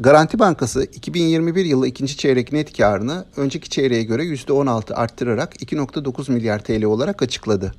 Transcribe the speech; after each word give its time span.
Garanti 0.00 0.38
Bankası 0.38 0.82
2021 0.82 1.64
yılı 1.64 1.86
ikinci 1.86 2.16
çeyrek 2.16 2.52
net 2.52 2.76
karını 2.76 3.24
önceki 3.36 3.70
çeyreğe 3.70 4.02
göre 4.02 4.24
%16 4.24 4.94
arttırarak 4.94 5.62
2.9 5.62 6.32
milyar 6.32 6.64
TL 6.64 6.84
olarak 6.84 7.22
açıkladı. 7.22 7.74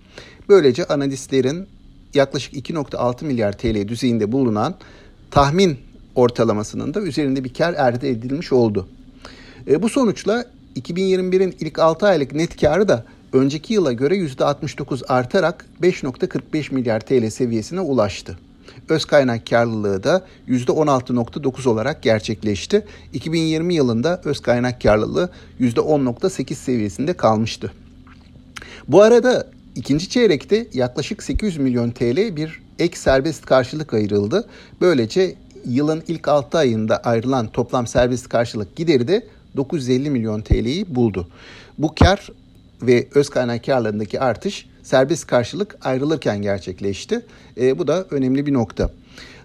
Böylece 0.49 0.86
analistlerin 0.86 1.68
yaklaşık 2.13 2.54
2.6 2.54 3.26
milyar 3.26 3.57
TL 3.57 3.88
düzeyinde 3.88 4.31
bulunan 4.31 4.76
tahmin 5.31 5.78
ortalamasının 6.15 6.94
da 6.94 7.02
üzerinde 7.02 7.44
bir 7.44 7.54
kar 7.54 7.73
elde 7.73 8.10
edilmiş 8.10 8.52
oldu. 8.52 8.88
E, 9.68 9.82
bu 9.82 9.90
sonuçla 9.90 10.46
2021'in 10.76 11.56
ilk 11.60 11.80
6 11.80 12.08
aylık 12.08 12.34
net 12.34 12.62
karı 12.62 12.88
da 12.88 13.06
önceki 13.34 13.74
yıla 13.74 13.94
göre 13.94 14.16
%69 14.16 15.06
artarak 15.08 15.66
5.45 15.82 16.74
milyar 16.74 17.00
TL 17.00 17.30
seviyesine 17.30 17.80
ulaştı. 17.80 18.38
Öz 18.90 19.06
kaynak 19.06 19.48
karlılığı 19.48 20.04
da 20.04 20.26
%16.9 20.48 21.70
olarak 21.70 22.04
gerçekleşti. 22.04 22.86
2020 23.14 23.74
yılında 23.74 24.21
öz 24.25 24.39
kaynak 24.39 24.82
karlılığı 24.82 25.29
%10.8 25.60 26.56
seviyesinde 26.56 27.14
kalmıştı. 27.14 27.71
Bu 28.88 29.02
arada 29.02 29.48
ikinci 29.76 30.10
çeyrekte 30.10 30.68
yaklaşık 30.74 31.24
800 31.24 31.57
milyon 31.57 31.92
TL 31.92 32.36
bir 32.36 32.62
ek 32.80 32.98
serbest 32.98 33.45
karşılık 33.45 33.94
ayrıldı. 33.94 34.48
Böylece 34.81 35.36
yılın 35.66 36.03
ilk 36.08 36.28
6 36.28 36.58
ayında 36.58 36.98
ayrılan 36.98 37.48
toplam 37.48 37.88
serbest 37.88 38.30
karşılık 38.30 38.76
gideri 38.76 39.08
de 39.08 39.28
950 39.58 40.09
milyon 40.09 40.42
TL'yi 40.42 40.95
buldu. 40.95 41.28
Bu 41.78 41.95
kar 41.95 42.30
ve 42.81 43.08
öz 43.16 43.30
kaynak 43.30 43.66
karlarındaki 43.66 44.20
artış 44.20 44.66
serbest 44.84 45.28
karşılık 45.28 45.78
ayrılırken 45.81 46.42
gerçekleşti. 46.42 47.26
E, 47.58 47.80
bu 47.80 47.88
da 47.88 48.06
önemli 48.12 48.45
bir 48.45 48.54
nokta. 48.54 48.90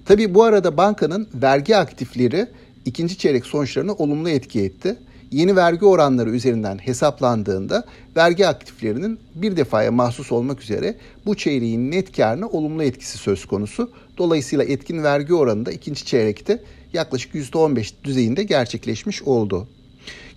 Tabii 0.05 0.35
bu 0.35 0.45
arada 0.45 0.77
bankanın 0.77 1.29
vergi 1.35 1.77
aktifleri 1.77 2.47
ikinci 2.85 3.19
çeyrek 3.19 3.47
sonuçlarını 3.47 3.95
olumlu 3.95 4.31
etki 4.31 4.61
etti. 4.61 4.97
Yeni 5.31 5.57
vergi 5.57 5.85
oranları 5.85 6.31
üzerinden 6.31 6.79
hesaplandığında 6.79 7.85
vergi 8.17 8.49
aktiflerinin 8.49 9.19
bir 9.35 9.57
defaya 9.57 9.93
mahsus 9.93 10.33
olmak 10.33 10.63
üzere 10.63 10.95
bu 11.27 11.35
çeyreğin 11.35 11.91
net 11.91 12.17
karına 12.17 12.47
olumlu 12.47 12.83
etkisi 12.83 13.19
söz 13.19 13.45
konusu. 13.45 13.91
Dolayısıyla 14.19 14.65
etkin 14.65 15.03
vergi 15.03 15.35
oranı 15.35 15.67
da 15.67 15.73
ikinci 15.73 16.05
çeyrekte 16.05 16.63
yaklaşık 16.93 17.35
%15 17.35 17.93
düzeyinde 18.05 18.43
gerçekleşmiş 18.43 19.23
oldu. 19.23 19.69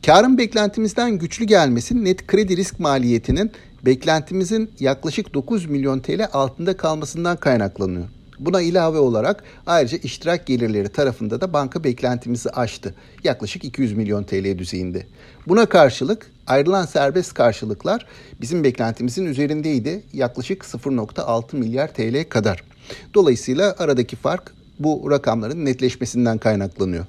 Karın 0.05 0.37
beklentimizden 0.37 1.11
güçlü 1.11 1.45
gelmesi 1.45 2.03
net 2.03 2.27
kredi 2.27 2.57
risk 2.57 2.79
maliyetinin 2.79 3.51
beklentimizin 3.85 4.71
yaklaşık 4.79 5.33
9 5.33 5.65
milyon 5.65 5.99
TL 5.99 6.27
altında 6.33 6.77
kalmasından 6.77 7.37
kaynaklanıyor. 7.37 8.05
Buna 8.39 8.61
ilave 8.61 8.97
olarak 8.97 9.43
ayrıca 9.65 9.97
iştirak 9.97 10.47
gelirleri 10.47 10.89
tarafında 10.89 11.41
da 11.41 11.53
banka 11.53 11.83
beklentimizi 11.83 12.49
aştı. 12.49 12.95
Yaklaşık 13.23 13.63
200 13.63 13.93
milyon 13.93 14.23
TL 14.23 14.57
düzeyinde. 14.57 15.05
Buna 15.47 15.65
karşılık 15.65 16.31
ayrılan 16.47 16.85
serbest 16.85 17.33
karşılıklar 17.33 18.05
bizim 18.41 18.63
beklentimizin 18.63 19.25
üzerindeydi. 19.25 20.03
Yaklaşık 20.13 20.63
0.6 20.63 21.55
milyar 21.55 21.93
TL 21.93 22.29
kadar. 22.29 22.63
Dolayısıyla 23.13 23.75
aradaki 23.79 24.15
fark 24.15 24.53
bu 24.79 25.11
rakamların 25.11 25.65
netleşmesinden 25.65 26.37
kaynaklanıyor. 26.37 27.05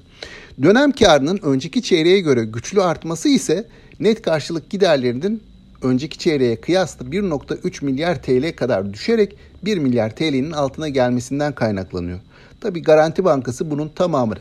Dönem 0.63 0.91
karının 0.91 1.39
önceki 1.43 1.81
çeyreğe 1.81 2.19
göre 2.19 2.45
güçlü 2.45 2.81
artması 2.81 3.29
ise 3.29 3.67
net 3.99 4.21
karşılık 4.21 4.69
giderlerinin 4.69 5.43
önceki 5.81 6.17
çeyreğe 6.17 6.61
kıyasla 6.61 7.05
1.3 7.05 7.85
milyar 7.85 8.23
TL 8.23 8.55
kadar 8.55 8.93
düşerek 8.93 9.37
1 9.63 9.77
milyar 9.77 10.15
TL'nin 10.15 10.51
altına 10.51 10.89
gelmesinden 10.89 11.55
kaynaklanıyor. 11.55 12.19
Tabi 12.61 12.81
Garanti 12.81 13.25
Bankası 13.25 13.71
bunun 13.71 13.89
tamamını 13.89 14.39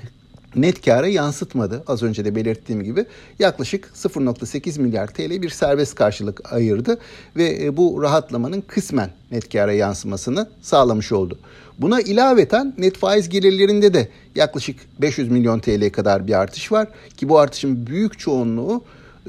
net 0.56 0.84
kâra 0.84 1.06
yansıtmadı. 1.06 1.84
Az 1.86 2.02
önce 2.02 2.24
de 2.24 2.34
belirttiğim 2.34 2.82
gibi 2.82 3.06
yaklaşık 3.38 3.90
0.8 3.94 4.80
milyar 4.80 5.06
TL 5.06 5.42
bir 5.42 5.50
serbest 5.50 5.94
karşılık 5.94 6.52
ayırdı 6.52 6.98
ve 7.36 7.64
e, 7.64 7.76
bu 7.76 8.02
rahatlamanın 8.02 8.60
kısmen 8.60 9.10
net 9.30 9.52
kâra 9.52 9.72
yansımasını 9.72 10.48
sağlamış 10.62 11.12
oldu. 11.12 11.38
Buna 11.78 12.00
ilaveten 12.00 12.74
net 12.78 12.96
faiz 12.96 13.28
gelirlerinde 13.28 13.94
de 13.94 14.08
yaklaşık 14.34 14.76
500 15.00 15.30
milyon 15.30 15.60
TL 15.60 15.90
kadar 15.90 16.26
bir 16.26 16.40
artış 16.40 16.72
var 16.72 16.88
ki 17.16 17.28
bu 17.28 17.38
artışın 17.38 17.86
büyük 17.86 18.18
çoğunluğu 18.18 18.84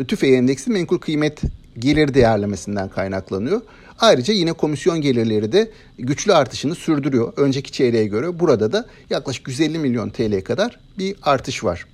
TÜFE 0.08 0.28
endeksi 0.28 0.70
menkul 0.70 0.98
kıymet 0.98 1.42
gelir 1.80 2.14
değerlemesinden 2.14 2.90
kaynaklanıyor. 2.90 3.62
Ayrıca 4.00 4.34
yine 4.34 4.54
komisyon 4.54 5.02
gelirleri 5.02 5.52
de 5.52 5.72
güçlü 6.00 6.34
artışını 6.34 6.76
sürdürüyor. 6.76 7.34
Önceki 7.38 7.72
çeyreğe 7.72 8.06
göre 8.06 8.40
burada 8.40 8.72
da 8.72 8.86
yaklaşık 9.10 9.48
150 9.48 9.80
milyon 9.80 10.10
TL 10.10 10.42
kadar 10.42 10.80
bir 10.98 11.16
artış 11.22 11.64
var. 11.64 11.86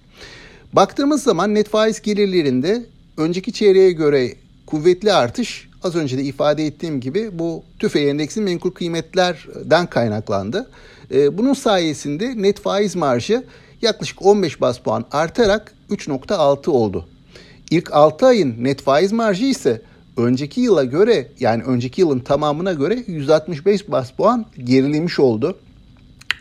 Baktığımız 0.74 1.24
zaman 1.24 1.56
net 1.56 1.70
faiz 1.70 2.02
gelirlerinde 2.02 2.86
önceki 3.18 3.54
çeyreğe 3.54 3.92
göre 3.92 4.34
kuvvetli 4.66 5.14
artış 5.14 5.68
az 5.84 5.96
önce 5.96 6.18
de 6.18 6.24
ifade 6.24 6.66
ettiğim 6.66 7.00
gibi 7.00 7.40
bu 7.40 7.64
tüfe 7.80 8.00
endeksi 8.00 8.42
menkul 8.42 8.72
kıymetlerden 8.72 9.88
kaynaklandı. 9.88 10.70
Ee, 11.12 11.38
bunun 11.38 11.54
sayesinde 11.54 12.42
net 12.42 12.60
faiz 12.60 12.96
marjı 12.96 13.44
yaklaşık 13.82 14.22
15 14.22 14.62
bas 14.62 14.80
puan 14.80 15.06
artarak 15.12 15.74
3.6 15.90 16.70
oldu. 16.70 17.08
İlk 17.72 17.94
6 17.94 18.26
ayın 18.26 18.64
net 18.64 18.82
faiz 18.82 19.12
marjı 19.12 19.46
ise 19.46 19.82
önceki 20.18 20.62
yıla 20.62 20.84
göre 20.84 21.28
yani 21.40 21.64
önceki 21.64 22.02
yılın 22.02 22.20
tamamına 22.20 22.74
göre 22.74 23.04
165 23.08 23.92
bas 23.92 24.12
puan 24.12 24.46
gerilemiş 24.64 25.20
oldu. 25.20 25.58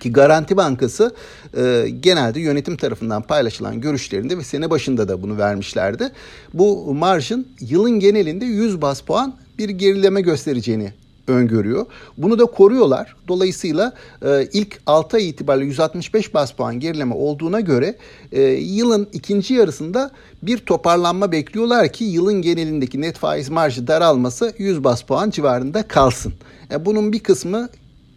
Ki 0.00 0.12
Garanti 0.12 0.56
Bankası 0.56 1.14
e, 1.56 1.86
genelde 2.00 2.40
yönetim 2.40 2.76
tarafından 2.76 3.22
paylaşılan 3.22 3.80
görüşlerinde 3.80 4.38
ve 4.38 4.44
sene 4.44 4.70
başında 4.70 5.08
da 5.08 5.22
bunu 5.22 5.38
vermişlerdi. 5.38 6.12
Bu 6.54 6.94
marjın 6.94 7.48
yılın 7.60 8.00
genelinde 8.00 8.44
100 8.44 8.82
bas 8.82 9.00
puan 9.00 9.34
bir 9.58 9.68
gerileme 9.68 10.20
göstereceğini 10.20 10.92
öngörüyor. 11.28 11.86
Bunu 12.18 12.38
da 12.38 12.44
koruyorlar. 12.44 13.16
Dolayısıyla 13.28 13.92
e, 14.22 14.48
ilk 14.52 14.80
6 14.86 15.16
ay 15.16 15.28
itibariyle 15.28 15.66
165 15.66 16.34
bas 16.34 16.52
puan 16.52 16.80
gerileme 16.80 17.14
olduğuna 17.14 17.60
göre 17.60 17.96
e, 18.32 18.42
yılın 18.42 19.08
ikinci 19.12 19.54
yarısında 19.54 20.10
bir 20.42 20.58
toparlanma 20.58 21.32
bekliyorlar 21.32 21.92
ki 21.92 22.04
yılın 22.04 22.42
genelindeki 22.42 23.00
net 23.00 23.18
faiz 23.18 23.48
marjı 23.48 23.86
daralması 23.86 24.54
100 24.58 24.84
bas 24.84 25.02
puan 25.02 25.30
civarında 25.30 25.88
kalsın. 25.88 26.32
E, 26.72 26.84
bunun 26.86 27.12
bir 27.12 27.20
kısmı 27.20 27.68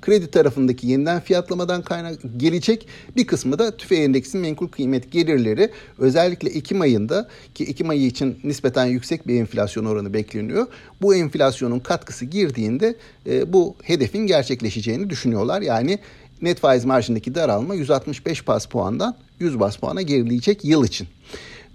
kredi 0.02 0.32
tarafındaki 0.32 0.88
yeniden 0.88 1.20
fiyatlamadan 1.20 1.82
kaynak 1.82 2.20
gelecek. 2.38 2.88
Bir 3.16 3.28
kısmı 3.28 3.60
da 3.60 3.78
tüfe 3.78 3.96
endeksinin 3.96 4.42
menkul 4.42 4.68
kıymet 4.68 5.12
gelirleri 5.12 5.70
özellikle 5.98 6.50
Ekim 6.50 6.82
ayında 6.82 7.28
ki 7.56 7.64
Ekim 7.64 7.90
ayı 7.90 8.06
için 8.06 8.40
nispeten 8.44 8.86
yüksek 8.86 9.28
bir 9.28 9.40
enflasyon 9.40 9.86
oranı 9.86 10.14
bekleniyor. 10.14 10.68
Bu 11.02 11.16
enflasyonun 11.16 11.80
katkısı 11.80 12.26
girdiğinde 12.26 12.96
e, 13.26 13.54
bu 13.54 13.76
hedefin 13.84 14.28
gerçekleşeceğini 14.28 15.10
düşünüyorlar. 15.10 15.62
Yani 15.62 16.00
net 16.42 16.60
faiz 16.60 16.86
marjındaki 16.86 17.36
daralma 17.36 17.76
165 17.76 18.48
bas 18.48 18.66
puandan 18.66 19.16
100 19.40 19.60
bas 19.60 19.78
puana 19.78 20.02
gerileyecek 20.02 20.66
yıl 20.66 20.86
için. 20.86 21.08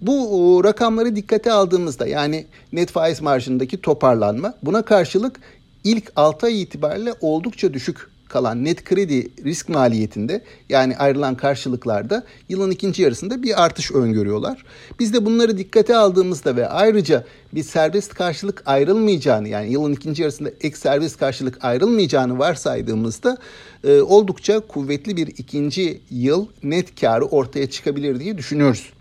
Bu 0.00 0.60
rakamları 0.64 1.16
dikkate 1.16 1.52
aldığımızda 1.52 2.06
yani 2.06 2.46
net 2.72 2.90
faiz 2.90 3.20
marjındaki 3.20 3.80
toparlanma 3.80 4.54
buna 4.62 4.82
karşılık 4.82 5.40
ilk 5.84 6.12
6 6.16 6.46
ay 6.46 6.62
itibariyle 6.62 7.14
oldukça 7.20 7.74
düşük 7.74 8.13
kalan 8.34 8.64
net 8.64 8.84
kredi 8.84 9.44
risk 9.44 9.68
maliyetinde 9.68 10.44
yani 10.68 10.96
ayrılan 10.96 11.34
karşılıklarda 11.34 12.24
yılın 12.48 12.70
ikinci 12.70 13.02
yarısında 13.02 13.42
bir 13.42 13.64
artış 13.64 13.92
öngörüyorlar. 13.92 14.64
Biz 14.98 15.14
de 15.14 15.26
bunları 15.26 15.58
dikkate 15.58 15.96
aldığımızda 15.96 16.56
ve 16.56 16.68
ayrıca 16.68 17.24
bir 17.52 17.62
serbest 17.62 18.14
karşılık 18.14 18.62
ayrılmayacağını 18.66 19.48
yani 19.48 19.72
yılın 19.72 19.92
ikinci 19.92 20.22
yarısında 20.22 20.50
ek 20.60 20.76
serbest 20.76 21.18
karşılık 21.18 21.64
ayrılmayacağını 21.64 22.38
varsaydığımızda 22.38 23.36
e, 23.84 24.00
oldukça 24.00 24.60
kuvvetli 24.60 25.16
bir 25.16 25.26
ikinci 25.26 26.00
yıl 26.10 26.46
net 26.62 27.00
karı 27.00 27.24
ortaya 27.24 27.70
çıkabilir 27.70 28.20
diye 28.20 28.38
düşünüyoruz. 28.38 28.92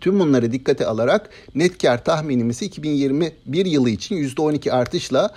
Tüm 0.00 0.20
bunları 0.20 0.52
dikkate 0.52 0.86
alarak 0.86 1.30
net 1.54 1.82
kar 1.82 2.04
tahminimizi 2.04 2.64
2021 2.64 3.66
yılı 3.66 3.90
için 3.90 4.16
%12 4.16 4.70
artışla 4.70 5.34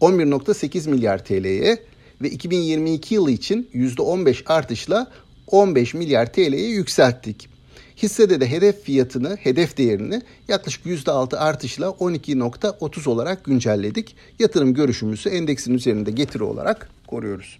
11.8 0.00 0.90
milyar 0.90 1.24
TL'ye 1.24 1.78
ve 2.24 2.30
2022 2.30 3.14
yılı 3.14 3.30
için 3.30 3.68
%15 3.74 4.42
artışla 4.46 5.10
15 5.46 5.94
milyar 5.94 6.32
TL'ye 6.32 6.68
yükselttik. 6.68 7.48
Hissede 7.96 8.40
de 8.40 8.50
hedef 8.50 8.82
fiyatını, 8.82 9.36
hedef 9.36 9.76
değerini 9.78 10.22
yaklaşık 10.48 10.86
%6 10.86 11.36
artışla 11.36 11.86
12.30 11.86 13.08
olarak 13.08 13.44
güncelledik. 13.44 14.16
Yatırım 14.38 14.74
görüşümüzü 14.74 15.28
endeksin 15.28 15.74
üzerinde 15.74 16.10
getiri 16.10 16.42
olarak 16.42 16.90
koruyoruz. 17.06 17.58